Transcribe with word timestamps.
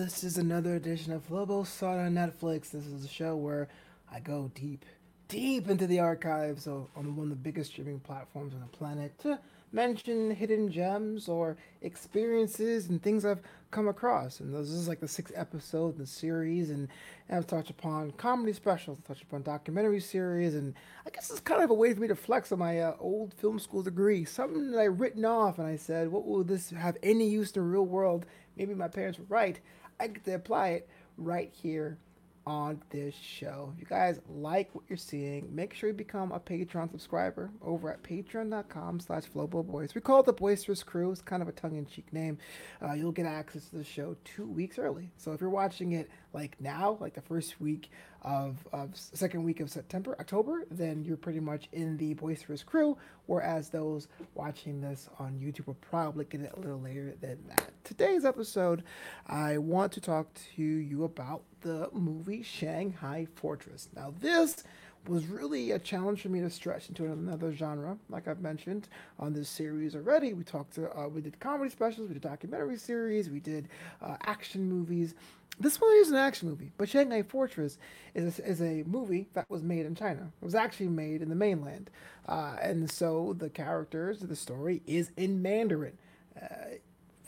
this 0.00 0.24
is 0.24 0.38
another 0.38 0.76
edition 0.76 1.12
of 1.12 1.28
Flobo 1.28 1.66
Saw 1.66 1.98
on 1.98 2.14
Netflix. 2.14 2.70
This 2.70 2.86
is 2.86 3.04
a 3.04 3.08
show 3.08 3.36
where 3.36 3.68
I 4.10 4.18
go 4.18 4.50
deep, 4.54 4.86
deep 5.28 5.68
into 5.68 5.86
the 5.86 6.00
archives 6.00 6.66
of 6.66 6.88
on 6.96 7.16
one 7.16 7.24
of 7.24 7.28
the 7.28 7.36
biggest 7.36 7.72
streaming 7.72 8.00
platforms 8.00 8.54
on 8.54 8.60
the 8.60 8.66
planet 8.66 9.18
to 9.18 9.38
mention 9.72 10.30
hidden 10.30 10.72
gems 10.72 11.28
or 11.28 11.58
experiences 11.82 12.88
and 12.88 13.02
things 13.02 13.26
I've 13.26 13.42
come 13.70 13.88
across. 13.88 14.40
And 14.40 14.54
this 14.54 14.70
is 14.70 14.88
like 14.88 15.00
the 15.00 15.06
sixth 15.06 15.34
episode 15.36 15.96
in 15.96 15.98
the 15.98 16.06
series, 16.06 16.70
and 16.70 16.88
I've 17.28 17.46
touched 17.46 17.68
upon 17.68 18.12
comedy 18.12 18.54
specials, 18.54 18.98
touched 19.06 19.24
upon 19.24 19.42
documentary 19.42 20.00
series, 20.00 20.54
and 20.54 20.72
I 21.06 21.10
guess 21.10 21.30
it's 21.30 21.40
kind 21.40 21.62
of 21.62 21.68
a 21.68 21.74
way 21.74 21.92
for 21.92 22.00
me 22.00 22.08
to 22.08 22.16
flex 22.16 22.52
on 22.52 22.58
my 22.58 22.80
uh, 22.80 22.94
old 22.98 23.34
film 23.34 23.58
school 23.58 23.82
degree, 23.82 24.24
something 24.24 24.70
that 24.70 24.80
I 24.80 24.84
written 24.84 25.26
off, 25.26 25.58
and 25.58 25.66
I 25.66 25.76
said, 25.76 26.10
what 26.10 26.26
will 26.26 26.42
this 26.42 26.70
have 26.70 26.96
any 27.02 27.28
use 27.28 27.50
in 27.50 27.60
the 27.60 27.68
real 27.68 27.84
world? 27.84 28.24
Maybe 28.56 28.74
my 28.74 28.88
parents 28.88 29.18
were 29.18 29.26
right. 29.28 29.60
I 30.00 30.06
get 30.08 30.24
to 30.24 30.34
apply 30.34 30.68
it 30.70 30.88
right 31.18 31.50
here 31.52 31.98
on 32.46 32.80
this 32.88 33.14
show. 33.14 33.70
If 33.74 33.80
you 33.80 33.86
guys 33.86 34.18
like 34.28 34.74
what 34.74 34.84
you're 34.88 34.96
seeing, 34.96 35.54
make 35.54 35.74
sure 35.74 35.90
you 35.90 35.94
become 35.94 36.32
a 36.32 36.40
Patreon 36.40 36.90
subscriber 36.90 37.50
over 37.62 37.92
at 37.92 38.02
patreon.com 38.02 39.00
slash 39.00 39.24
Boyce. 39.26 39.94
We 39.94 40.00
call 40.00 40.20
it 40.20 40.26
the 40.26 40.32
Boycesterous 40.32 40.82
Crew. 40.82 41.12
It's 41.12 41.20
kind 41.20 41.42
of 41.42 41.48
a 41.48 41.52
tongue-in-cheek 41.52 42.12
name. 42.14 42.38
Uh, 42.82 42.94
you'll 42.94 43.12
get 43.12 43.26
access 43.26 43.66
to 43.66 43.76
the 43.76 43.84
show 43.84 44.16
two 44.24 44.46
weeks 44.46 44.78
early. 44.78 45.10
So 45.18 45.32
if 45.32 45.40
you're 45.40 45.50
watching 45.50 45.92
it 45.92 46.10
like 46.32 46.58
now, 46.60 46.96
like 46.98 47.14
the 47.14 47.20
first 47.20 47.60
week 47.60 47.90
of, 48.22 48.56
of 48.72 48.96
second 48.96 49.44
week 49.44 49.60
of 49.60 49.70
September, 49.70 50.16
October, 50.18 50.64
then 50.70 51.04
you're 51.04 51.18
pretty 51.18 51.40
much 51.40 51.68
in 51.72 51.98
the 51.98 52.14
Boycesterous 52.14 52.64
Crew, 52.64 52.96
whereas 53.26 53.68
those 53.68 54.08
watching 54.34 54.80
this 54.80 55.10
on 55.18 55.34
YouTube 55.34 55.66
will 55.66 55.74
probably 55.74 56.24
get 56.24 56.40
it 56.40 56.52
a 56.56 56.60
little 56.60 56.80
later 56.80 57.14
than 57.20 57.38
that. 57.48 57.70
Today's 57.90 58.24
episode, 58.24 58.84
I 59.26 59.58
want 59.58 59.90
to 59.94 60.00
talk 60.00 60.28
to 60.54 60.62
you 60.62 61.02
about 61.02 61.42
the 61.62 61.88
movie 61.92 62.40
Shanghai 62.40 63.26
Fortress. 63.34 63.88
Now, 63.96 64.14
this 64.20 64.62
was 65.08 65.26
really 65.26 65.72
a 65.72 65.78
challenge 65.80 66.22
for 66.22 66.28
me 66.28 66.38
to 66.40 66.50
stretch 66.50 66.88
into 66.88 67.06
another 67.06 67.52
genre. 67.52 67.98
Like 68.08 68.28
I've 68.28 68.42
mentioned 68.42 68.88
on 69.18 69.32
this 69.32 69.48
series 69.48 69.96
already, 69.96 70.34
we 70.34 70.44
talked 70.44 70.76
to, 70.76 70.96
uh, 70.96 71.08
we 71.08 71.20
did 71.20 71.40
comedy 71.40 71.68
specials, 71.68 72.06
we 72.06 72.14
did 72.14 72.22
documentary 72.22 72.76
series, 72.76 73.28
we 73.28 73.40
did 73.40 73.68
uh, 74.00 74.16
action 74.22 74.68
movies. 74.68 75.16
This 75.58 75.80
one 75.80 75.90
is 75.96 76.10
an 76.10 76.16
action 76.16 76.48
movie, 76.48 76.70
but 76.78 76.88
Shanghai 76.88 77.24
Fortress 77.24 77.76
is 78.14 78.38
a, 78.38 78.46
is 78.46 78.62
a 78.62 78.84
movie 78.86 79.26
that 79.32 79.50
was 79.50 79.64
made 79.64 79.84
in 79.84 79.96
China. 79.96 80.30
It 80.40 80.44
was 80.44 80.54
actually 80.54 80.90
made 80.90 81.22
in 81.22 81.28
the 81.28 81.34
mainland, 81.34 81.90
uh, 82.28 82.54
and 82.62 82.88
so 82.88 83.34
the 83.36 83.50
characters, 83.50 84.20
the 84.20 84.36
story 84.36 84.80
is 84.86 85.10
in 85.16 85.42
Mandarin. 85.42 85.98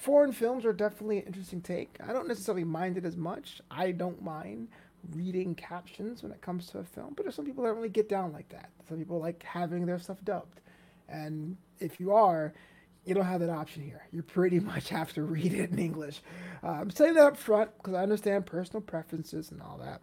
Foreign 0.03 0.33
films 0.33 0.65
are 0.65 0.73
definitely 0.73 1.19
an 1.19 1.27
interesting 1.27 1.61
take. 1.61 1.97
I 2.05 2.13
don't 2.13 2.27
necessarily 2.27 2.65
mind 2.65 2.99
it 2.99 3.05
as 3.05 3.17
much. 3.17 3.61
I 3.71 3.93
don't 3.93 4.21
mind 4.21 4.67
reading 5.15 5.55
captions 5.55 6.25
when 6.25 6.33
it 6.33 6.41
comes 6.41 6.67
to 6.71 6.81
a 6.81 6.83
film, 6.83 7.13
but 7.15 7.25
there's 7.25 7.37
some 7.37 7.45
people 7.45 7.63
that 7.63 7.73
really 7.73 7.89
get 7.89 8.09
down 8.09 8.33
like 8.33 8.49
that. 8.49 8.71
Some 8.89 8.99
people 8.99 9.21
like 9.21 9.45
having 9.45 9.87
their 9.87 10.01
stuff 10.01 10.17
dubbed. 10.25 10.61
And 11.09 11.57
if 11.79 12.01
you 12.01 12.13
are, 12.13 12.53
you 13.05 13.15
don't 13.15 13.27
have 13.27 13.39
that 13.43 13.51
option 13.51 13.85
here. 13.85 14.03
You 14.11 14.25
pretty 14.25 14.59
much 14.73 14.89
have 14.89 15.13
to 15.13 15.23
read 15.23 15.53
it 15.55 15.71
in 15.71 15.79
English. 15.79 16.21
Uh, 16.65 16.71
I'm 16.71 16.91
saying 16.91 17.15
that 17.15 17.25
up 17.25 17.37
front 17.37 17.71
because 17.77 17.95
I 17.95 18.03
understand 18.03 18.45
personal 18.45 18.81
preferences 18.81 19.53
and 19.53 19.63
all 19.63 19.79
that. 19.85 20.01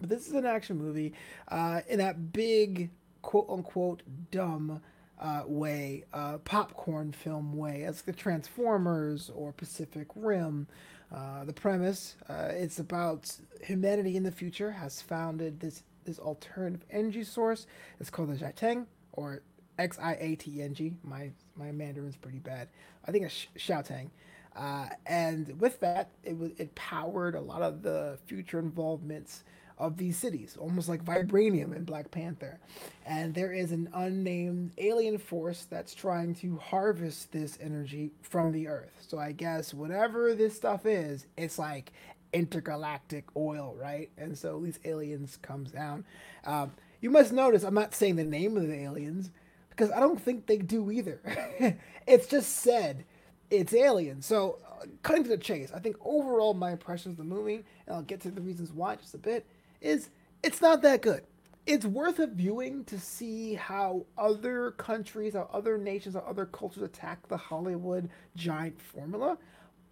But 0.00 0.08
this 0.08 0.28
is 0.28 0.32
an 0.32 0.46
action 0.46 0.78
movie 0.78 1.12
uh, 1.48 1.82
in 1.90 1.98
that 1.98 2.32
big, 2.32 2.88
quote 3.20 3.50
unquote, 3.50 4.02
dumb 4.30 4.80
uh, 5.20 5.42
way, 5.46 6.04
uh, 6.12 6.38
popcorn 6.38 7.12
film 7.12 7.56
way, 7.56 7.84
as 7.84 8.02
the 8.02 8.12
Transformers 8.12 9.30
or 9.34 9.52
Pacific 9.52 10.08
Rim. 10.16 10.66
Uh, 11.14 11.44
the 11.44 11.52
premise 11.52 12.14
uh, 12.28 12.50
it's 12.52 12.78
about 12.78 13.36
humanity 13.62 14.16
in 14.16 14.22
the 14.22 14.30
future 14.30 14.70
has 14.70 15.02
founded 15.02 15.60
this 15.60 15.82
this 16.04 16.18
alternative 16.18 16.84
energy 16.90 17.24
source. 17.24 17.66
It's 17.98 18.10
called 18.10 18.30
the 18.30 18.36
Xiateng 18.36 18.86
or 19.12 19.42
X 19.78 19.98
I 20.00 20.16
A 20.20 20.36
T 20.36 20.62
N 20.62 20.74
G. 20.74 20.94
My 21.02 21.30
my 21.56 21.72
Mandarin's 21.72 22.16
pretty 22.16 22.38
bad. 22.38 22.68
I 23.06 23.10
think 23.10 23.24
it's 23.24 23.46
Xiaoteng. 23.58 24.10
Uh, 24.56 24.88
and 25.06 25.60
with 25.60 25.80
that, 25.80 26.10
it 26.24 26.36
was 26.36 26.52
it 26.58 26.74
powered 26.74 27.34
a 27.34 27.40
lot 27.40 27.62
of 27.62 27.82
the 27.82 28.18
future 28.26 28.58
involvements 28.58 29.44
of 29.80 29.96
these 29.96 30.16
cities, 30.16 30.56
almost 30.60 30.88
like 30.88 31.04
vibranium 31.04 31.74
in 31.74 31.84
Black 31.84 32.10
Panther. 32.10 32.60
And 33.06 33.34
there 33.34 33.52
is 33.52 33.72
an 33.72 33.88
unnamed 33.94 34.72
alien 34.78 35.18
force 35.18 35.66
that's 35.68 35.94
trying 35.94 36.34
to 36.36 36.58
harvest 36.58 37.32
this 37.32 37.58
energy 37.60 38.12
from 38.22 38.52
the 38.52 38.68
Earth. 38.68 38.92
So 39.00 39.18
I 39.18 39.32
guess 39.32 39.72
whatever 39.72 40.34
this 40.34 40.54
stuff 40.54 40.84
is, 40.84 41.26
it's 41.36 41.58
like 41.58 41.92
intergalactic 42.32 43.24
oil, 43.34 43.74
right? 43.80 44.10
And 44.18 44.36
so 44.36 44.60
these 44.60 44.78
aliens 44.84 45.38
comes 45.40 45.72
down. 45.72 46.04
Um, 46.44 46.72
you 47.00 47.10
must 47.10 47.32
notice 47.32 47.64
I'm 47.64 47.74
not 47.74 47.94
saying 47.94 48.16
the 48.16 48.24
name 48.24 48.58
of 48.58 48.68
the 48.68 48.74
aliens 48.74 49.30
because 49.70 49.90
I 49.90 49.98
don't 49.98 50.20
think 50.20 50.46
they 50.46 50.58
do 50.58 50.90
either. 50.90 51.20
it's 52.06 52.26
just 52.26 52.56
said 52.56 53.04
it's 53.50 53.72
alien. 53.72 54.20
So, 54.20 54.58
uh, 54.70 54.86
cutting 55.02 55.24
to 55.24 55.30
the 55.30 55.38
chase, 55.38 55.72
I 55.74 55.80
think 55.80 55.96
overall 56.04 56.54
my 56.54 56.70
impression 56.72 57.10
of 57.10 57.16
the 57.16 57.24
movie, 57.24 57.64
and 57.86 57.96
I'll 57.96 58.02
get 58.02 58.20
to 58.20 58.30
the 58.30 58.40
reasons 58.40 58.72
why 58.72 58.96
just 58.96 59.14
a 59.14 59.18
bit, 59.18 59.46
is 59.80 60.10
it's 60.42 60.60
not 60.60 60.82
that 60.82 61.02
good. 61.02 61.22
It's 61.66 61.84
worth 61.84 62.18
a 62.18 62.26
viewing 62.26 62.84
to 62.84 62.98
see 62.98 63.54
how 63.54 64.06
other 64.16 64.72
countries, 64.72 65.34
how 65.34 65.48
other 65.52 65.78
nations, 65.78 66.14
how 66.14 66.24
other 66.26 66.46
cultures 66.46 66.82
attack 66.82 67.28
the 67.28 67.36
Hollywood 67.36 68.08
giant 68.34 68.80
formula. 68.80 69.38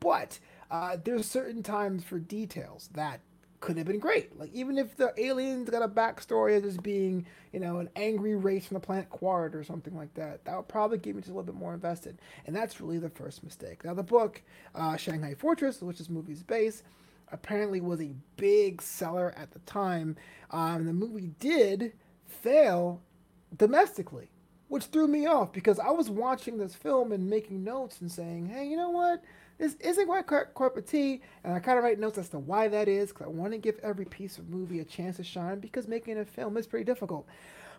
But 0.01 0.39
uh, 0.71 0.97
there's 1.03 1.27
certain 1.27 1.63
times 1.63 2.05
for 2.05 2.19
details 2.19 2.89
that 2.95 3.21
could 3.61 3.77
have 3.77 3.87
been 3.87 3.99
great. 3.99 4.39
Like 4.39 4.51
even 4.55 4.79
if 4.79 4.97
the 4.97 5.13
aliens 5.19 5.69
got 5.71 5.83
a 5.83 5.89
backstory 5.89 6.57
of 6.57 6.63
just 6.63 6.83
being, 6.83 7.27
you 7.53 7.61
know, 7.61 7.79
an 7.79 7.89
angry 7.97 8.37
race 8.37 8.67
from 8.67 8.77
the 8.77 8.81
planet 8.81 9.11
Quard 9.11 9.55
or 9.55 9.65
something 9.65 9.97
like 9.97 10.15
that, 10.15 10.45
that 10.45 10.57
would 10.57 10.69
probably 10.69 10.99
get 10.99 11.15
me 11.15 11.23
just 11.23 11.31
a 11.31 11.35
little 11.35 11.53
bit 11.53 11.55
more 11.55 11.75
invested. 11.75 12.19
And 12.47 12.55
that's 12.55 12.81
really 12.81 12.99
the 12.99 13.11
first 13.11 13.43
mistake. 13.43 13.85
Now 13.85 13.95
the 13.95 14.03
book, 14.03 14.43
uh, 14.75 14.97
Shanghai 14.97 15.35
Fortress, 15.35 15.83
which 15.83 16.01
is 16.01 16.09
movie's 16.09 16.43
base, 16.43 16.83
apparently 17.33 17.81
was 17.81 18.01
a 18.01 18.15
big 18.37 18.83
seller 18.83 19.35
at 19.37 19.51
the 19.53 19.59
time. 19.61 20.17
Um, 20.51 20.87
the 20.87 20.93
movie 20.93 21.33
did 21.39 21.93
fail 22.27 23.01
domestically, 23.57 24.31
which 24.69 24.85
threw 24.85 25.09
me 25.09 25.27
off 25.27 25.53
because 25.53 25.79
I 25.79 25.91
was 25.91 26.11
watching 26.11 26.59
this 26.59 26.75
film 26.75 27.13
and 27.13 27.29
making 27.29 27.65
notes 27.65 28.01
and 28.01 28.11
saying, 28.11 28.47
hey, 28.47 28.67
you 28.67 28.77
know 28.77 28.91
what? 28.91 29.23
This 29.59 29.75
isn't 29.81 30.07
quite 30.07 30.27
cup 30.27 30.77
of 30.77 30.87
tea, 30.87 31.21
and 31.43 31.53
I 31.53 31.59
kind 31.59 31.79
of 31.79 31.85
write 31.85 31.99
notes 31.99 32.17
as 32.17 32.29
to 32.29 32.39
why 32.39 32.69
that 32.69 32.87
is 32.87 33.09
because 33.09 33.27
I 33.27 33.31
want 33.31 33.53
to 33.53 33.59
give 33.59 33.79
every 33.83 34.05
piece 34.05 34.39
of 34.39 34.49
movie 34.49 34.79
a 34.79 34.85
chance 34.85 35.17
to 35.17 35.25
shine 35.25 35.59
because 35.59 35.89
making 35.89 36.17
a 36.19 36.25
film 36.25 36.57
is 36.57 36.67
pretty 36.67 36.85
difficult. 36.85 37.27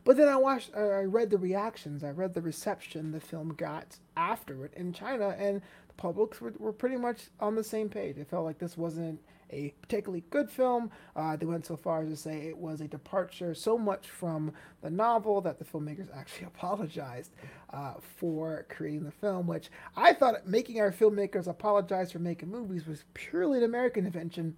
But 0.03 0.17
then 0.17 0.27
I 0.27 0.35
watched, 0.35 0.71
uh, 0.75 0.79
I 0.79 1.03
read 1.03 1.29
the 1.29 1.37
reactions, 1.37 2.03
I 2.03 2.11
read 2.11 2.33
the 2.33 2.41
reception 2.41 3.11
the 3.11 3.19
film 3.19 3.53
got 3.53 3.97
after 4.17 4.65
it 4.65 4.73
in 4.75 4.91
China, 4.91 5.35
and 5.37 5.61
the 5.87 5.93
publics 5.95 6.41
were, 6.41 6.53
were 6.57 6.73
pretty 6.73 6.97
much 6.97 7.27
on 7.39 7.55
the 7.55 7.63
same 7.63 7.89
page. 7.89 8.17
It 8.17 8.29
felt 8.29 8.45
like 8.45 8.59
this 8.59 8.77
wasn't 8.77 9.21
a 9.51 9.73
particularly 9.81 10.23
good 10.29 10.49
film. 10.49 10.91
Uh, 11.15 11.35
they 11.35 11.45
went 11.45 11.65
so 11.65 11.75
far 11.75 12.03
as 12.03 12.09
to 12.09 12.15
say 12.15 12.47
it 12.47 12.57
was 12.57 12.81
a 12.81 12.87
departure 12.87 13.53
so 13.53 13.77
much 13.77 14.09
from 14.09 14.53
the 14.81 14.89
novel 14.89 15.41
that 15.41 15.59
the 15.59 15.65
filmmakers 15.65 16.07
actually 16.15 16.47
apologized 16.47 17.31
uh, 17.73 17.93
for 18.17 18.65
creating 18.69 19.03
the 19.03 19.11
film, 19.11 19.47
which 19.47 19.69
I 19.95 20.13
thought 20.13 20.47
making 20.47 20.79
our 20.79 20.91
filmmakers 20.91 21.47
apologize 21.47 22.11
for 22.11 22.19
making 22.19 22.49
movies 22.49 22.87
was 22.87 23.03
purely 23.13 23.59
an 23.59 23.63
American 23.63 24.05
invention, 24.05 24.55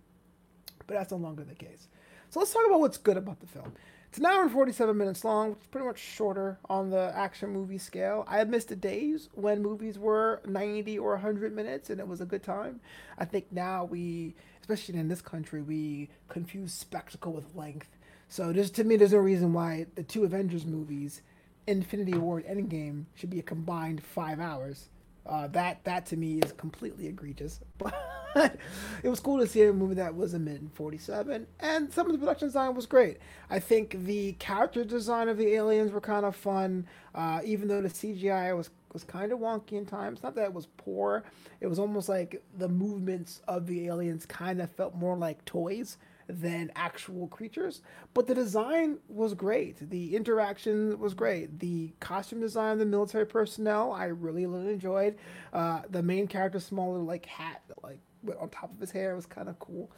but 0.87 0.95
that's 0.95 1.11
no 1.11 1.17
longer 1.17 1.43
the 1.43 1.55
case. 1.55 1.87
So 2.29 2.39
let's 2.39 2.53
talk 2.53 2.65
about 2.65 2.79
what's 2.79 2.97
good 2.97 3.17
about 3.17 3.39
the 3.41 3.47
film. 3.47 3.73
It's 4.11 4.17
an 4.17 4.25
hour 4.25 4.41
and 4.41 4.51
47 4.51 4.97
minutes 4.97 5.23
long, 5.23 5.51
which 5.51 5.61
is 5.61 5.67
pretty 5.67 5.87
much 5.87 5.97
shorter 5.97 6.59
on 6.69 6.89
the 6.89 7.13
action 7.15 7.49
movie 7.49 7.77
scale. 7.77 8.25
I 8.27 8.39
have 8.39 8.49
missed 8.49 8.67
the 8.67 8.75
days 8.75 9.29
when 9.35 9.61
movies 9.61 9.97
were 9.97 10.41
90 10.45 10.99
or 10.99 11.11
100 11.11 11.55
minutes 11.55 11.89
and 11.89 11.97
it 11.97 12.05
was 12.05 12.19
a 12.19 12.25
good 12.25 12.43
time. 12.43 12.81
I 13.17 13.23
think 13.23 13.45
now 13.51 13.85
we, 13.85 14.35
especially 14.61 14.97
in 14.97 15.07
this 15.07 15.21
country, 15.21 15.61
we 15.61 16.09
confuse 16.29 16.73
spectacle 16.73 17.33
with 17.33 17.55
length. 17.55 17.97
So 18.29 18.53
just 18.53 18.75
to 18.75 18.83
me, 18.83 18.95
there's 18.95 19.11
no 19.11 19.17
reason 19.19 19.51
why 19.53 19.87
the 19.95 20.03
two 20.03 20.23
Avengers 20.23 20.65
movies, 20.65 21.21
Infinity 21.67 22.13
War 22.13 22.41
and 22.47 22.69
Endgame, 22.69 23.05
should 23.15 23.29
be 23.29 23.39
a 23.39 23.43
combined 23.43 24.01
five 24.03 24.39
hours. 24.39 24.89
Uh, 25.25 25.47
that 25.47 25.83
that 25.83 26.05
to 26.07 26.17
me 26.17 26.39
is 26.39 26.51
completely 26.53 27.07
egregious. 27.07 27.59
But 28.33 28.55
it 29.03 29.09
was 29.09 29.19
cool 29.19 29.39
to 29.39 29.45
see 29.45 29.61
a 29.63 29.73
movie 29.73 29.95
that 29.95 30.15
was 30.15 30.33
a 30.33 30.39
mid 30.39 30.69
47, 30.73 31.47
and 31.59 31.91
some 31.91 32.05
of 32.05 32.13
the 32.13 32.17
production 32.17 32.47
design 32.47 32.75
was 32.75 32.85
great. 32.85 33.17
I 33.49 33.59
think 33.59 34.05
the 34.05 34.31
character 34.39 34.85
design 34.85 35.27
of 35.27 35.35
the 35.37 35.53
aliens 35.53 35.91
were 35.91 35.99
kind 35.99 36.25
of 36.25 36.33
fun, 36.33 36.87
uh, 37.13 37.41
even 37.43 37.67
though 37.67 37.81
the 37.81 37.89
CGI 37.89 38.55
was 38.55 38.69
was 38.93 39.03
kind 39.03 39.31
of 39.31 39.39
wonky 39.39 39.73
in 39.73 39.85
times. 39.85 40.23
Not 40.23 40.35
that 40.35 40.45
it 40.45 40.53
was 40.53 40.67
poor; 40.77 41.23
it 41.59 41.67
was 41.67 41.79
almost 41.79 42.09
like 42.09 42.43
the 42.57 42.69
movements 42.69 43.41
of 43.47 43.67
the 43.67 43.87
aliens 43.87 44.25
kind 44.25 44.61
of 44.61 44.71
felt 44.71 44.95
more 44.95 45.17
like 45.17 45.43
toys 45.45 45.97
than 46.27 46.71
actual 46.75 47.27
creatures. 47.27 47.81
But 48.13 48.27
the 48.27 48.35
design 48.35 48.99
was 49.09 49.33
great. 49.33 49.89
The 49.89 50.15
interaction 50.15 50.97
was 50.99 51.13
great. 51.13 51.59
The 51.59 51.93
costume 51.99 52.39
design, 52.39 52.77
the 52.77 52.85
military 52.85 53.25
personnel, 53.25 53.91
I 53.91 54.05
really, 54.05 54.45
really 54.45 54.73
enjoyed. 54.73 55.17
Uh, 55.51 55.81
the 55.89 56.03
main 56.03 56.27
character's 56.27 56.65
smaller 56.65 56.99
like 56.99 57.25
hat 57.25 57.61
like 57.83 57.99
on 58.39 58.49
top 58.49 58.71
of 58.73 58.79
his 58.79 58.91
hair. 58.91 59.11
It 59.13 59.15
was 59.15 59.25
kind 59.25 59.49
of 59.49 59.59
cool. 59.59 59.91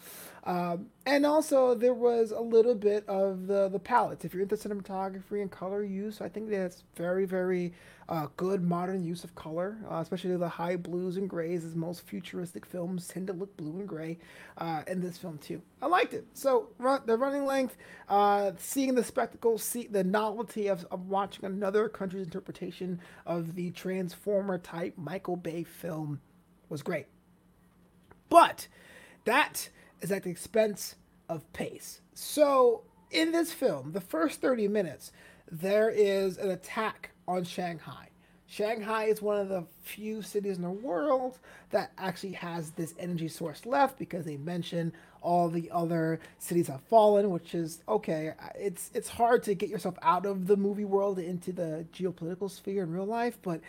Um, 0.45 0.87
and 1.05 1.25
also 1.25 1.75
there 1.75 1.93
was 1.93 2.31
a 2.31 2.39
little 2.39 2.75
bit 2.75 3.07
of 3.07 3.47
the 3.47 3.69
the 3.69 3.79
palettes. 3.79 4.25
If 4.25 4.33
you're 4.33 4.43
into 4.43 4.55
cinematography 4.55 5.41
and 5.41 5.51
color 5.51 5.83
use, 5.83 6.21
I 6.21 6.29
think 6.29 6.49
that's 6.49 6.83
very 6.95 7.25
very 7.25 7.73
uh, 8.09 8.27
good 8.35 8.61
modern 8.61 9.03
use 9.03 9.23
of 9.23 9.33
color, 9.35 9.77
uh, 9.89 9.95
especially 9.95 10.35
the 10.35 10.49
high 10.49 10.75
blues 10.75 11.17
and 11.17 11.29
grays. 11.29 11.63
As 11.63 11.75
most 11.75 12.05
futuristic 12.05 12.65
films 12.65 13.07
tend 13.07 13.27
to 13.27 13.33
look 13.33 13.55
blue 13.57 13.79
and 13.79 13.87
gray, 13.87 14.17
uh, 14.57 14.83
in 14.87 15.01
this 15.01 15.17
film 15.17 15.37
too. 15.37 15.61
I 15.81 15.87
liked 15.87 16.13
it. 16.13 16.25
So 16.33 16.69
run, 16.77 17.01
the 17.05 17.17
running 17.17 17.45
length, 17.45 17.77
uh, 18.09 18.51
seeing 18.57 18.95
the 18.95 19.03
spectacle, 19.03 19.57
see 19.57 19.87
the 19.87 20.03
novelty 20.03 20.67
of, 20.67 20.85
of 20.91 21.07
watching 21.07 21.45
another 21.45 21.89
country's 21.89 22.25
interpretation 22.25 22.99
of 23.25 23.55
the 23.55 23.71
Transformer 23.71 24.57
type 24.57 24.97
Michael 24.97 25.35
Bay 25.35 25.63
film 25.63 26.21
was 26.69 26.81
great. 26.81 27.07
But 28.33 28.67
that 29.25 29.69
is 30.01 30.11
at 30.11 30.23
the 30.23 30.31
expense 30.31 30.95
of 31.29 31.53
pace. 31.53 32.01
So 32.15 32.81
in 33.11 33.31
this 33.31 33.53
film, 33.53 33.91
the 33.91 34.01
first 34.01 34.41
30 34.41 34.67
minutes, 34.69 35.11
there 35.51 35.87
is 35.91 36.39
an 36.39 36.49
attack 36.49 37.11
on 37.27 37.43
Shanghai. 37.43 38.07
Shanghai 38.53 39.05
is 39.05 39.19
one 39.19 39.37
of 39.37 39.49
the 39.49 39.63
few 39.81 40.21
cities 40.21 40.57
in 40.57 40.61
the 40.61 40.69
world 40.69 41.39
that 41.71 41.91
actually 41.97 42.33
has 42.33 42.69
this 42.69 42.93
energy 42.99 43.27
source 43.27 43.65
left 43.65 43.97
because 43.97 44.25
they 44.25 44.37
mention 44.37 44.93
all 45.23 45.49
the 45.49 45.71
other 45.71 46.19
cities 46.37 46.67
have 46.67 46.81
fallen, 46.81 47.31
which 47.31 47.55
is 47.55 47.81
okay. 47.89 48.33
It's 48.53 48.91
it's 48.93 49.09
hard 49.09 49.41
to 49.43 49.55
get 49.55 49.69
yourself 49.69 49.95
out 50.03 50.27
of 50.27 50.45
the 50.45 50.55
movie 50.55 50.85
world 50.85 51.17
into 51.17 51.51
the 51.51 51.87
geopolitical 51.91 52.51
sphere 52.51 52.83
in 52.83 52.91
real 52.91 53.07
life, 53.07 53.39
but 53.41 53.59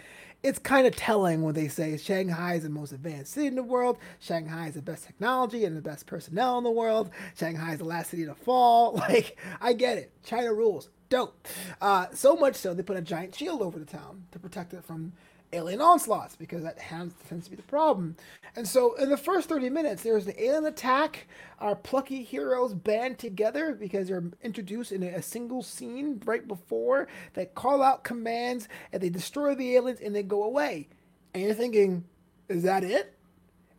it's 0.42 0.58
kind 0.58 0.86
of 0.86 0.94
telling 0.94 1.40
when 1.40 1.54
they 1.54 1.68
say 1.68 1.96
Shanghai 1.96 2.56
is 2.56 2.64
the 2.64 2.68
most 2.68 2.92
advanced 2.92 3.32
city 3.32 3.46
in 3.46 3.54
the 3.54 3.62
world. 3.62 3.96
Shanghai 4.20 4.68
is 4.68 4.74
the 4.74 4.82
best 4.82 5.06
technology 5.06 5.64
and 5.64 5.74
the 5.74 5.80
best 5.80 6.04
personnel 6.04 6.58
in 6.58 6.64
the 6.64 6.70
world. 6.70 7.08
Shanghai 7.38 7.72
is 7.72 7.78
the 7.78 7.84
last 7.84 8.10
city 8.10 8.26
to 8.26 8.34
fall. 8.34 9.02
Like 9.08 9.38
I 9.62 9.72
get 9.72 9.96
it. 9.96 10.12
China 10.24 10.52
rules 10.52 10.90
dope. 11.14 11.46
Uh, 11.80 12.06
so 12.12 12.34
much 12.34 12.56
so 12.56 12.74
they 12.74 12.82
put 12.82 12.96
a 12.96 13.02
giant 13.02 13.36
shield 13.36 13.62
over 13.62 13.78
the 13.78 13.84
town 13.84 14.24
to 14.32 14.38
protect 14.40 14.74
it 14.74 14.84
from 14.84 15.12
alien 15.52 15.80
onslaughts 15.80 16.34
because 16.34 16.64
that 16.64 16.76
tends 16.76 17.44
to 17.44 17.50
be 17.50 17.54
the 17.56 17.62
problem. 17.62 18.16
And 18.56 18.66
so 18.66 18.94
in 18.94 19.10
the 19.10 19.16
first 19.16 19.48
30 19.48 19.70
minutes, 19.70 20.02
there's 20.02 20.24
the 20.24 20.42
alien 20.42 20.66
attack. 20.66 21.28
Our 21.60 21.76
plucky 21.76 22.24
heroes 22.24 22.74
band 22.74 23.20
together 23.20 23.74
because 23.74 24.08
they're 24.08 24.24
introduced 24.42 24.90
in 24.90 25.04
a 25.04 25.22
single 25.22 25.62
scene 25.62 26.20
right 26.24 26.48
before. 26.48 27.06
They 27.34 27.46
call 27.46 27.80
out 27.80 28.02
commands 28.02 28.68
and 28.92 29.00
they 29.00 29.08
destroy 29.08 29.54
the 29.54 29.76
aliens 29.76 30.00
and 30.00 30.16
they 30.16 30.24
go 30.24 30.42
away. 30.42 30.88
And 31.32 31.44
you're 31.44 31.54
thinking, 31.54 32.06
is 32.48 32.64
that 32.64 32.82
it? 32.82 33.16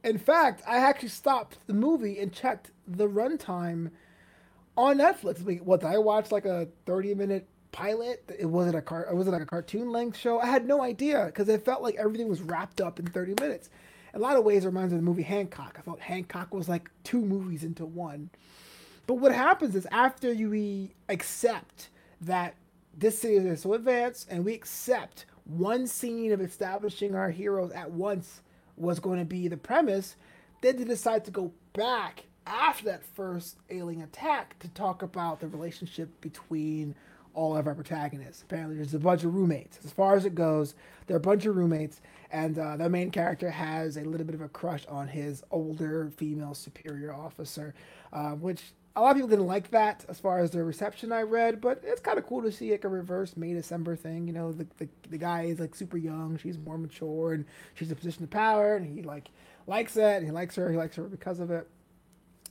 In 0.06 0.18
fact, 0.18 0.62
I 0.66 0.78
actually 0.78 1.10
stopped 1.10 1.58
the 1.68 1.74
movie 1.74 2.18
and 2.18 2.32
checked 2.32 2.72
the 2.88 3.10
runtime 3.10 3.92
on 4.78 4.98
Netflix. 4.98 5.62
What 5.62 5.84
I 5.84 5.98
watched 5.98 6.32
like 6.32 6.46
a 6.46 6.68
30 6.86 7.16
minute 7.16 7.48
pilot. 7.76 8.24
It 8.40 8.46
wasn't 8.46 8.78
a 8.78 8.82
car. 8.82 9.06
It 9.10 9.16
wasn't 9.16 9.34
like 9.34 9.44
a 9.44 9.46
cartoon 9.46 9.92
length 9.92 10.18
show. 10.18 10.40
I 10.40 10.46
had 10.46 10.66
no 10.66 10.82
idea 10.82 11.26
because 11.26 11.50
it 11.50 11.66
felt 11.66 11.84
like 11.84 11.96
everything 11.96 12.30
was 12.30 12.42
wrapped 12.42 12.80
up 12.80 13.00
in 13.00 13.06
30 13.06 13.36
minutes. 13.42 13.70
In 14.14 14.22
a 14.22 14.24
lot 14.24 14.38
of 14.38 14.46
ways, 14.46 14.64
it 14.64 14.68
reminds 14.68 14.94
me 14.94 15.00
of 15.00 15.04
the 15.04 15.10
movie 15.10 15.24
Hancock. 15.24 15.76
I 15.78 15.82
felt 15.82 16.00
Hancock 16.00 16.54
was 16.54 16.70
like 16.70 16.90
two 17.04 17.20
movies 17.20 17.66
into 17.66 17.86
one. 17.86 18.30
But 19.08 19.16
what 19.16 19.34
happens 19.34 19.76
is 19.76 19.86
after 19.92 20.32
you 20.32 20.90
accept 21.10 21.90
that 22.22 22.56
this 22.98 23.20
series 23.20 23.46
is 23.46 23.62
so 23.62 23.74
advanced, 23.74 24.28
and 24.32 24.46
we 24.46 24.54
accept 24.54 25.26
one 25.44 25.86
scene 25.86 26.32
of 26.32 26.40
establishing 26.40 27.14
our 27.14 27.30
heroes 27.30 27.72
at 27.72 27.92
once 27.92 28.42
was 28.78 29.02
going 29.02 29.20
to 29.20 29.26
be 29.26 29.50
the 29.50 29.58
premise, 29.58 30.16
then 30.62 30.78
they 30.78 30.86
decide 30.86 31.26
to 31.26 31.32
go 31.32 31.52
back 31.74 32.24
after 32.46 32.86
that 32.86 33.04
first 33.04 33.58
alien 33.70 34.02
attack 34.02 34.58
to 34.60 34.68
talk 34.70 35.02
about 35.02 35.40
the 35.40 35.48
relationship 35.48 36.10
between 36.22 36.96
all 37.34 37.56
of 37.56 37.68
our 37.68 37.76
protagonists. 37.76 38.42
Apparently, 38.44 38.76
there's 38.78 38.94
a 38.94 39.00
bunch 39.00 39.24
of 39.24 39.36
roommates. 39.36 39.80
As 39.84 39.92
far 39.92 40.16
as 40.16 40.26
it 40.26 40.36
goes, 40.36 40.74
there 41.06 41.16
are 41.16 41.18
a 41.18 41.22
bunch 41.22 41.46
of 41.46 41.56
roommates, 41.56 42.02
and 42.32 42.58
uh, 42.58 42.78
the 42.78 42.90
main 42.90 43.12
character 43.12 43.50
has 43.50 43.98
a 43.98 44.04
little 44.04 44.26
bit 44.26 44.36
of 44.36 44.42
a 44.42 44.48
crush 44.48 44.86
on 44.88 45.08
his 45.08 45.44
older 45.52 46.12
female 46.16 46.54
superior 46.54 47.14
officer, 47.14 47.74
uh, 48.14 48.32
which 48.32 48.62
a 48.96 49.02
lot 49.02 49.12
of 49.12 49.16
people 49.18 49.28
didn't 49.28 49.48
like 49.48 49.72
that 49.72 50.06
as 50.08 50.20
far 50.20 50.40
as 50.40 50.52
the 50.52 50.64
reception 50.64 51.12
I 51.12 51.24
read, 51.24 51.60
but 51.60 51.82
it's 51.84 52.00
kind 52.00 52.18
of 52.18 52.26
cool 52.26 52.42
to 52.42 52.52
see 52.52 52.72
like 52.72 52.86
a 52.86 52.90
reverse 52.90 53.36
May 53.36 53.54
December 53.54 53.96
thing. 53.96 54.28
You 54.28 54.34
know, 54.34 54.54
the, 54.54 54.66
the 54.78 54.88
the 55.10 55.18
guy 55.18 55.44
is 55.44 55.60
like 55.60 55.76
super 55.76 55.98
young, 55.98 56.38
she's 56.38 56.58
more 56.58 56.78
mature, 56.78 57.34
and 57.34 57.46
she's 57.74 57.90
in 57.90 57.94
a 57.94 57.96
position 57.98 58.24
of 58.24 58.30
power, 58.30 58.78
and 58.78 58.86
he 58.86 59.04
like 59.04 59.30
likes 59.68 59.98
it, 59.98 60.24
he 60.24 60.32
likes 60.32 60.56
her, 60.56 60.72
he 60.72 60.78
likes 60.78 60.96
her 60.96 61.04
because 61.04 61.42
of 61.42 61.52
it. 61.52 61.68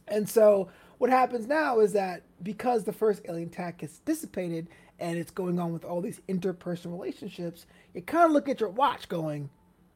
And 0.09 0.29
so 0.29 0.69
what 0.99 1.11
happens 1.11 1.47
now 1.47 1.81
is 1.81 1.93
that 1.93 2.23
because 2.43 2.85
the 2.85 2.93
first 2.93 3.23
alien 3.29 3.49
attack 3.49 3.79
gets 3.79 3.99
dissipated 4.01 4.69
and 4.99 5.19
it's 5.19 5.31
going 5.31 5.59
on 5.59 5.73
with 5.73 5.85
all 5.85 6.01
these 6.01 6.21
interpersonal 6.29 6.93
relationships, 6.93 7.67
you 7.95 8.03
kind 8.03 8.27
of 8.27 8.33
look 8.33 8.49
at 8.49 8.61
your 8.61 8.69
watch 8.69 9.09
going, 9.09 9.51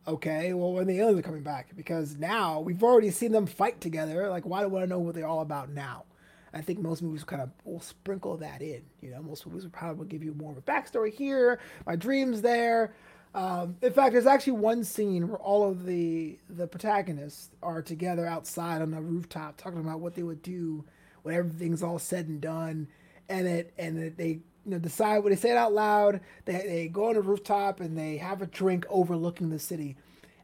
okay, 0.07 0.55
well, 0.55 0.73
when 0.73 0.87
the 0.87 0.99
aliens 0.99 1.19
are 1.21 1.23
coming 1.23 1.43
back? 1.43 1.77
Because 1.77 2.17
now 2.17 2.61
we've 2.61 2.83
already 2.83 3.11
seen 3.11 3.33
them 3.33 3.47
fight 3.47 3.81
together. 3.81 4.29
Like, 4.29 4.45
why 4.45 4.61
do 4.61 4.65
I 4.65 4.69
want 4.69 4.85
to 4.85 4.89
know 4.89 4.99
what 4.99 5.15
they're 5.15 5.27
all 5.27 5.43
about 5.43 5.71
now? 5.71 6.05
I 6.53 6.63
think 6.63 6.79
most 6.79 7.03
movies 7.03 7.25
kind 7.25 7.43
of 7.43 7.51
will 7.65 7.81
sprinkle 7.81 8.37
that 8.39 8.63
in. 8.63 8.83
You 9.03 9.11
know, 9.11 9.23
most 9.23 9.47
movies 9.47 9.65
will 9.65 9.71
probably 9.71 10.07
give 10.07 10.25
you 10.25 10.35
more 10.35 10.51
of 10.53 10.59
a 10.59 10.63
backstory 10.63 11.13
here, 11.13 11.61
my 11.87 11.95
dreams 11.95 12.41
there, 12.41 12.95
um, 13.35 13.77
in 13.83 13.93
fact, 13.93 14.13
there's 14.13 14.27
actually 14.27 14.55
one 14.55 14.85
scene 14.85 15.29
where 15.29 15.39
all 15.39 15.69
of 15.69 15.85
the 15.85 16.39
the 16.49 16.67
protagonists 16.67 17.51
are 17.63 17.83
together 17.83 18.27
outside 18.27 18.83
on 18.83 18.91
the 18.91 19.01
rooftop 19.01 19.57
talking 19.57 19.81
about 19.81 20.01
what 20.01 20.15
they 20.15 20.23
would 20.23 20.43
do 20.43 20.85
when 21.23 21.35
everything's 21.35 21.83
all 21.83 21.99
said 21.99 22.27
and 22.29 22.41
done, 22.41 22.89
and 23.29 23.47
it 23.47 23.73
and 23.79 23.99
it, 23.99 24.17
they 24.17 24.29
you 24.29 24.43
know 24.65 24.79
decide 24.79 25.19
when 25.19 25.31
they 25.33 25.37
say 25.37 25.51
it 25.51 25.57
out 25.57 25.73
loud. 25.75 26.21
They 26.47 26.53
they 26.53 26.89
go 26.89 27.09
on 27.09 27.15
the 27.15 27.21
rooftop 27.21 27.81
and 27.81 27.97
they 27.99 28.17
have 28.17 28.41
a 28.41 28.47
drink 28.47 28.87
overlooking 28.89 29.51
the 29.51 29.59
city. 29.59 29.97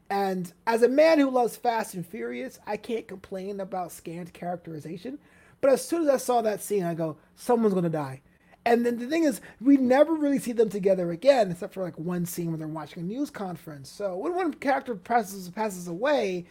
And 0.09 0.53
as 0.67 0.83
a 0.83 0.87
man 0.87 1.17
who 1.17 1.31
loves 1.31 1.57
Fast 1.57 1.95
and 1.95 2.05
Furious, 2.05 2.59
I 2.67 2.77
can't 2.77 3.07
complain 3.07 3.59
about 3.59 3.91
scant 3.91 4.33
characterization. 4.33 5.17
But 5.61 5.71
as 5.71 5.83
soon 5.83 6.03
as 6.03 6.09
I 6.09 6.17
saw 6.17 6.43
that 6.43 6.61
scene, 6.61 6.83
I 6.83 6.93
go, 6.93 7.17
someone's 7.35 7.73
gonna 7.73 7.89
die. 7.89 8.21
And 8.65 8.85
then 8.85 8.97
the 8.97 9.07
thing 9.07 9.23
is, 9.23 9.41
we 9.61 9.77
never 9.77 10.13
really 10.13 10.39
see 10.39 10.51
them 10.51 10.69
together 10.69 11.11
again, 11.11 11.51
except 11.51 11.73
for 11.75 11.83
like 11.83 11.99
one 11.99 12.25
scene 12.25 12.49
when 12.49 12.59
they're 12.59 12.67
watching 12.67 13.03
a 13.03 13.05
news 13.05 13.29
conference. 13.29 13.89
So 13.89 14.17
when 14.17 14.35
one 14.35 14.53
character 14.55 14.95
passes 14.95 15.49
passes 15.49 15.87
away, 15.87 16.45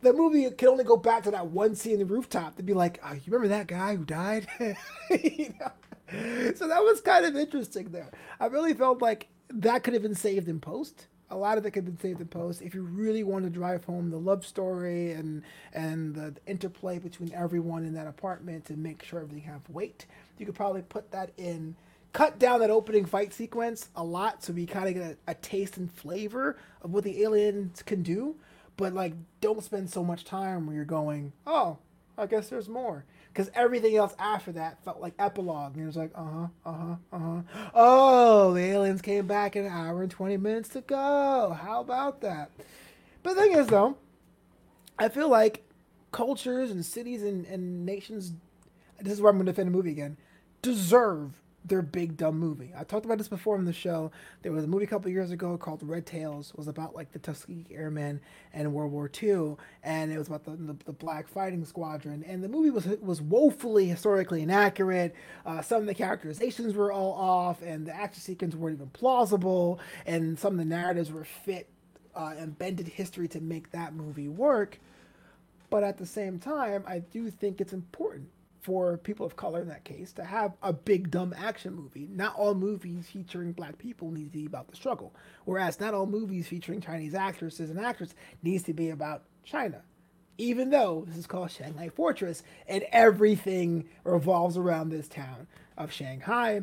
the 0.00 0.12
movie 0.12 0.50
can 0.50 0.68
only 0.68 0.84
go 0.84 0.96
back 0.96 1.22
to 1.24 1.30
that 1.30 1.46
one 1.46 1.76
scene 1.76 1.94
in 1.94 1.98
the 2.00 2.06
rooftop 2.06 2.56
to 2.56 2.62
be 2.64 2.74
like, 2.74 3.00
oh, 3.04 3.12
you 3.12 3.20
remember 3.26 3.48
that 3.48 3.68
guy 3.68 3.94
who 3.94 4.04
died? 4.04 4.48
you 4.58 5.54
know? 5.60 5.72
So 6.56 6.68
that 6.68 6.82
was 6.82 7.00
kind 7.00 7.24
of 7.24 7.36
interesting 7.36 7.90
there. 7.90 8.10
I 8.40 8.46
really 8.46 8.74
felt 8.74 9.00
like 9.00 9.28
that 9.48 9.84
could 9.84 9.94
have 9.94 10.02
been 10.02 10.14
saved 10.14 10.48
in 10.48 10.60
post 10.60 11.06
a 11.32 11.36
lot 11.36 11.56
of 11.56 11.64
it 11.64 11.70
could 11.70 11.84
have 11.86 11.96
been 11.96 12.00
saved 12.00 12.20
in 12.20 12.28
post 12.28 12.60
if 12.60 12.74
you 12.74 12.82
really 12.82 13.22
want 13.22 13.44
to 13.44 13.50
drive 13.50 13.84
home 13.84 14.10
the 14.10 14.18
love 14.18 14.44
story 14.44 15.12
and 15.12 15.42
and 15.72 16.14
the 16.14 16.34
interplay 16.46 16.98
between 16.98 17.32
everyone 17.32 17.84
in 17.84 17.94
that 17.94 18.06
apartment 18.06 18.66
to 18.66 18.74
make 18.74 19.02
sure 19.02 19.20
everything 19.20 19.42
have 19.42 19.62
weight 19.70 20.06
you 20.38 20.46
could 20.46 20.54
probably 20.54 20.82
put 20.82 21.10
that 21.10 21.30
in 21.36 21.76
cut 22.12 22.38
down 22.38 22.60
that 22.60 22.70
opening 22.70 23.04
fight 23.04 23.32
sequence 23.32 23.88
a 23.96 24.04
lot 24.04 24.42
so 24.42 24.52
we 24.52 24.66
kind 24.66 24.88
of 24.88 24.94
get 24.94 25.02
a, 25.26 25.30
a 25.30 25.34
taste 25.34 25.76
and 25.76 25.90
flavor 25.90 26.56
of 26.82 26.92
what 26.92 27.04
the 27.04 27.22
aliens 27.22 27.82
can 27.82 28.02
do 28.02 28.36
but 28.76 28.92
like 28.92 29.14
don't 29.40 29.64
spend 29.64 29.88
so 29.88 30.04
much 30.04 30.24
time 30.24 30.66
where 30.66 30.76
you're 30.76 30.84
going 30.84 31.32
oh 31.46 31.78
i 32.18 32.26
guess 32.26 32.48
there's 32.48 32.68
more 32.68 33.04
because 33.32 33.50
everything 33.54 33.96
else 33.96 34.14
after 34.18 34.52
that 34.52 34.82
felt 34.84 35.00
like 35.00 35.14
epilogue. 35.18 35.74
And 35.74 35.84
it 35.84 35.86
was 35.86 35.96
like, 35.96 36.10
uh 36.14 36.22
huh, 36.24 36.46
uh 36.66 36.72
huh, 36.72 36.96
uh 37.12 37.18
huh. 37.18 37.70
Oh, 37.74 38.54
the 38.54 38.60
aliens 38.60 39.00
came 39.00 39.26
back 39.26 39.56
an 39.56 39.66
hour 39.66 40.02
and 40.02 40.10
20 40.10 40.36
minutes 40.36 40.68
to 40.70 40.82
go. 40.82 41.56
How 41.60 41.80
about 41.80 42.20
that? 42.20 42.50
But 43.22 43.34
the 43.34 43.40
thing 43.40 43.52
is, 43.52 43.68
though, 43.68 43.96
I 44.98 45.08
feel 45.08 45.28
like 45.28 45.64
cultures 46.10 46.70
and 46.70 46.84
cities 46.84 47.22
and, 47.22 47.46
and 47.46 47.86
nations, 47.86 48.34
this 49.02 49.14
is 49.14 49.20
where 49.20 49.30
I'm 49.30 49.36
going 49.36 49.46
to 49.46 49.52
defend 49.52 49.68
the 49.68 49.76
movie 49.76 49.90
again, 49.90 50.16
deserve 50.62 51.42
their 51.64 51.82
big 51.82 52.16
dumb 52.16 52.38
movie. 52.38 52.72
I 52.76 52.84
talked 52.84 53.04
about 53.04 53.18
this 53.18 53.28
before 53.28 53.56
on 53.56 53.64
the 53.64 53.72
show. 53.72 54.10
There 54.42 54.52
was 54.52 54.64
a 54.64 54.66
movie 54.66 54.84
a 54.84 54.88
couple 54.88 55.10
years 55.10 55.30
ago 55.30 55.56
called 55.56 55.82
Red 55.82 56.06
Tails. 56.06 56.50
It 56.50 56.58
was 56.58 56.66
about 56.66 56.94
like 56.94 57.12
the 57.12 57.18
Tuskegee 57.18 57.66
Airmen 57.70 58.20
and 58.52 58.72
World 58.72 58.90
War 58.90 59.10
II, 59.22 59.56
and 59.82 60.12
it 60.12 60.18
was 60.18 60.26
about 60.26 60.44
the, 60.44 60.52
the, 60.52 60.76
the, 60.84 60.92
Black 60.92 61.28
Fighting 61.28 61.64
Squadron. 61.64 62.24
And 62.26 62.42
the 62.42 62.48
movie 62.48 62.70
was 62.70 62.86
was 63.00 63.20
woefully 63.20 63.86
historically 63.86 64.42
inaccurate. 64.42 65.14
Uh, 65.46 65.62
some 65.62 65.82
of 65.82 65.86
the 65.86 65.94
characterizations 65.94 66.74
were 66.74 66.90
all 66.90 67.12
off, 67.12 67.62
and 67.62 67.86
the 67.86 67.94
action 67.94 68.22
sequences 68.22 68.58
weren't 68.58 68.76
even 68.76 68.88
plausible, 68.90 69.78
and 70.04 70.38
some 70.38 70.54
of 70.54 70.58
the 70.58 70.64
narratives 70.64 71.12
were 71.12 71.24
fit 71.24 71.68
uh, 72.16 72.34
and 72.36 72.58
bended 72.58 72.88
history 72.88 73.28
to 73.28 73.40
make 73.40 73.70
that 73.70 73.94
movie 73.94 74.28
work. 74.28 74.80
But 75.70 75.84
at 75.84 75.96
the 75.96 76.06
same 76.06 76.38
time, 76.38 76.84
I 76.86 76.98
do 76.98 77.30
think 77.30 77.60
it's 77.60 77.72
important 77.72 78.28
for 78.62 78.96
people 78.98 79.26
of 79.26 79.36
color 79.36 79.60
in 79.62 79.68
that 79.68 79.84
case 79.84 80.12
to 80.14 80.24
have 80.24 80.52
a 80.62 80.72
big 80.72 81.10
dumb 81.10 81.34
action 81.36 81.74
movie. 81.74 82.08
Not 82.10 82.36
all 82.36 82.54
movies 82.54 83.08
featuring 83.12 83.52
black 83.52 83.78
people 83.78 84.10
need 84.10 84.26
to 84.32 84.38
be 84.38 84.46
about 84.46 84.68
the 84.68 84.76
struggle, 84.76 85.14
whereas 85.44 85.80
not 85.80 85.94
all 85.94 86.06
movies 86.06 86.48
featuring 86.48 86.80
Chinese 86.80 87.14
actresses 87.14 87.70
and 87.70 87.80
actors 87.80 88.14
needs 88.42 88.64
to 88.64 88.72
be 88.74 88.90
about 88.90 89.24
China. 89.44 89.82
even 90.38 90.70
though 90.70 91.04
this 91.06 91.16
is 91.16 91.26
called 91.26 91.50
Shanghai 91.50 91.88
Fortress 91.88 92.42
and 92.66 92.84
everything 92.92 93.88
revolves 94.04 94.56
around 94.56 94.88
this 94.90 95.08
town 95.08 95.46
of 95.76 95.92
Shanghai. 95.92 96.62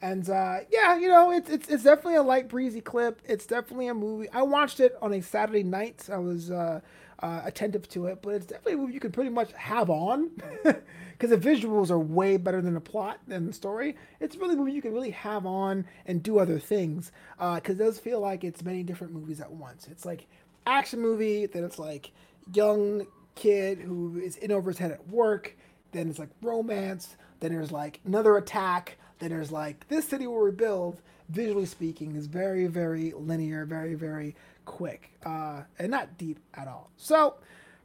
And 0.00 0.28
uh, 0.30 0.58
yeah, 0.70 0.96
you 0.96 1.08
know, 1.08 1.32
it's, 1.32 1.50
it's 1.50 1.68
it's 1.68 1.82
definitely 1.82 2.14
a 2.16 2.22
light 2.22 2.48
breezy 2.48 2.80
clip. 2.80 3.20
It's 3.24 3.46
definitely 3.46 3.88
a 3.88 3.94
movie. 3.94 4.28
I 4.32 4.42
watched 4.42 4.78
it 4.80 4.94
on 5.02 5.12
a 5.12 5.20
Saturday 5.20 5.64
night. 5.64 6.08
I 6.12 6.18
was 6.18 6.50
uh, 6.52 6.80
uh, 7.20 7.42
attentive 7.44 7.88
to 7.90 8.06
it, 8.06 8.20
but 8.22 8.34
it's 8.34 8.46
definitely 8.46 8.74
a 8.74 8.76
movie 8.76 8.94
you 8.94 9.00
can 9.00 9.12
pretty 9.12 9.30
much 9.30 9.52
have 9.52 9.90
on 9.90 10.30
because 10.64 11.30
the 11.30 11.36
visuals 11.36 11.90
are 11.90 11.98
way 11.98 12.36
better 12.36 12.60
than 12.60 12.74
the 12.74 12.80
plot 12.80 13.18
and 13.28 13.48
the 13.48 13.52
story. 13.52 13.96
It's 14.20 14.36
really 14.36 14.54
a 14.54 14.56
movie 14.56 14.72
you 14.72 14.82
can 14.82 14.94
really 14.94 15.10
have 15.10 15.46
on 15.46 15.84
and 16.06 16.22
do 16.22 16.38
other 16.38 16.58
things 16.58 17.10
because 17.38 17.80
it 17.80 17.82
does 17.82 17.98
feel 17.98 18.20
like 18.20 18.44
it's 18.44 18.62
many 18.62 18.82
different 18.82 19.12
movies 19.12 19.40
at 19.40 19.50
once. 19.50 19.88
It's 19.90 20.04
like 20.04 20.26
action 20.66 21.00
movie, 21.00 21.46
then 21.46 21.64
it's 21.64 21.78
like 21.78 22.12
young 22.52 23.06
kid 23.34 23.78
who 23.78 24.18
is 24.18 24.36
in 24.36 24.52
over 24.52 24.70
his 24.70 24.78
head 24.78 24.92
at 24.92 25.08
work, 25.08 25.56
then 25.92 26.08
it's 26.08 26.18
like 26.18 26.30
romance, 26.42 27.16
then 27.40 27.52
there's 27.52 27.72
like 27.72 28.00
another 28.04 28.36
attack, 28.36 28.96
then 29.18 29.30
there's 29.30 29.50
like 29.50 29.88
this 29.88 30.08
city 30.08 30.26
will 30.26 30.38
rebuild. 30.38 31.00
Visually 31.28 31.66
speaking, 31.66 32.16
is 32.16 32.26
very 32.26 32.66
very 32.66 33.12
linear, 33.16 33.64
very 33.64 33.94
very 33.94 34.34
quick, 34.64 35.12
uh, 35.24 35.62
and 35.78 35.90
not 35.90 36.18
deep 36.18 36.38
at 36.54 36.68
all. 36.68 36.90
So. 36.96 37.36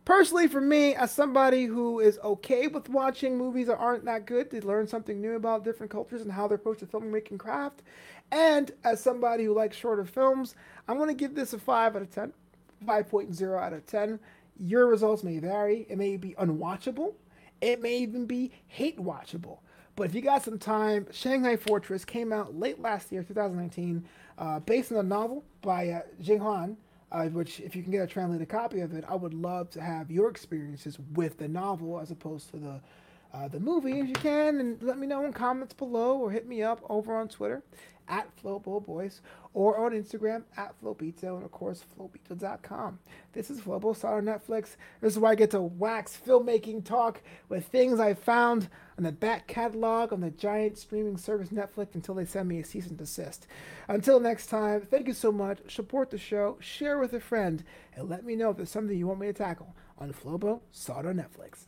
Personally, 0.06 0.50
for 0.50 0.60
me, 0.60 0.94
as 0.96 1.14
somebody 1.14 1.64
who 1.64 2.02
is 2.02 2.20
okay 2.26 2.68
with 2.68 2.90
watching 2.90 3.38
movies 3.38 3.68
that 3.68 3.78
aren't 3.78 4.04
that 4.04 4.26
good 4.26 4.52
to 4.52 4.60
learn 4.68 4.86
something 4.86 5.22
new 5.22 5.36
about 5.36 5.64
different 5.64 5.94
cultures 5.94 6.22
and 6.22 6.30
how 6.30 6.46
they 6.46 6.56
approach 6.56 6.80
the 6.80 6.86
filmmaking 6.86 7.40
craft, 7.40 7.84
and 8.30 8.72
as 8.84 9.00
somebody 9.00 9.46
who 9.46 9.54
likes 9.54 9.78
shorter 9.78 10.04
films, 10.04 10.56
I'm 10.90 10.98
going 10.98 11.08
to 11.08 11.14
give 11.14 11.36
this 11.36 11.54
a 11.54 11.58
5 11.58 11.96
out 11.96 12.02
of 12.02 12.12
10. 12.12 12.34
5.0 12.86 13.62
out 13.62 13.74
of 13.74 13.86
10. 13.86 14.20
Your 14.60 14.88
results 14.88 15.24
may 15.24 15.40
vary. 15.40 15.86
It 15.90 15.98
may 15.98 16.18
be 16.18 16.36
unwatchable. 16.40 17.14
It 17.62 17.82
may 17.82 17.98
even 18.00 18.26
be 18.26 18.52
hate 18.68 19.00
watchable. 19.00 19.60
But 19.96 20.04
if 20.04 20.16
you 20.16 20.22
got 20.22 20.44
some 20.44 20.58
time, 20.58 21.08
Shanghai 21.12 21.56
Fortress 21.56 22.04
came 22.04 22.34
out 22.34 22.58
late 22.58 22.82
last 22.82 23.12
year, 23.12 23.22
2019, 23.24 24.04
uh, 24.40 24.60
based 24.62 24.92
on 24.92 24.98
a 24.98 25.04
novel 25.04 25.44
by 25.62 25.90
uh, 25.90 26.02
Jing 26.20 26.40
Han, 26.40 26.78
uh, 27.12 27.26
which, 27.26 27.60
if 27.60 27.76
you 27.76 27.84
can 27.84 27.92
get 27.92 28.02
a 28.02 28.08
translated 28.08 28.50
copy 28.50 28.80
of 28.80 28.94
it, 28.94 29.06
I 29.08 29.16
would 29.16 29.36
love 29.36 29.70
to 29.72 29.82
have 29.82 30.10
your 30.10 30.30
experiences 30.30 30.98
with 31.14 31.38
the 31.38 31.48
novel 31.48 32.00
as 32.00 32.10
opposed 32.10 32.50
to 32.52 32.58
the 32.58 32.82
uh, 33.34 33.48
the 33.48 33.60
movie. 33.60 34.00
If 34.00 34.08
you 34.08 34.14
can, 34.14 34.60
and 34.60 34.82
let 34.84 35.00
me 35.00 35.08
know 35.08 35.26
in 35.26 35.34
comments 35.34 35.74
below 35.74 36.18
or 36.18 36.30
hit 36.30 36.48
me 36.48 36.62
up 36.62 36.82
over 36.88 37.16
on 37.16 37.28
Twitter 37.28 37.64
at 38.08 38.28
FloboBoyce 38.42 39.22
or 39.54 39.78
on 39.78 39.92
Instagram 39.92 40.44
at 40.58 40.74
FlowPizza 40.82 41.24
and 41.24 41.44
of 41.44 41.52
course 41.52 41.84
FlowPizza.com. 41.98 43.00
This 43.34 43.50
is 43.50 43.62
Flobo 43.62 43.96
Star 43.96 44.22
Netflix. 44.22 44.76
This 45.02 45.14
is 45.14 45.20
where 45.20 45.32
I 45.32 45.36
get 45.36 45.52
to 45.52 45.62
wax 45.62 46.20
filmmaking 46.26 46.86
talk 46.86 47.22
with 47.50 47.66
things 47.68 48.00
I 48.00 48.14
found 48.14 48.70
on 48.98 49.04
the 49.04 49.12
back 49.12 49.48
catalog 49.48 50.14
on 50.14 50.22
the 50.22 50.32
giant 50.32 50.78
streaming 50.78 51.18
service 51.18 51.50
Netflix 51.50 51.96
until 51.96 52.16
they 52.16 52.26
send 52.26 52.48
me 52.50 52.60
a 52.60 52.64
cease 52.64 52.88
and 52.88 52.98
desist. 52.98 53.48
Until 53.88 54.20
next 54.20 54.48
time, 54.48 54.82
thank 54.82 55.08
you 55.08 55.14
so 55.14 55.32
much. 55.32 55.60
Support 55.74 56.12
the 56.12 56.18
show, 56.18 56.58
share 56.60 56.98
with 56.98 57.14
a 57.14 57.20
friend, 57.20 57.64
and 57.96 58.10
let 58.10 58.26
me 58.26 58.36
know 58.36 58.52
if 58.52 58.58
there's 58.58 58.70
something 58.70 58.98
you 58.98 59.08
want 59.08 59.20
me 59.20 59.28
to 59.28 59.34
tackle 59.34 59.76
on 59.98 60.14
Flobo 60.14 60.62
Star 60.72 61.08
on 61.08 61.16
Netflix. 61.16 61.66